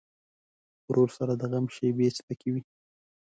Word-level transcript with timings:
ورور 0.89 1.09
سره 1.17 1.33
د 1.35 1.43
غم 1.51 1.65
شیبې 1.75 2.07
سپکې 2.17 2.49
وي. 2.53 2.61